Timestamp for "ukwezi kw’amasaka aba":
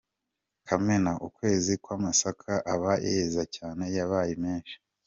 1.27-2.91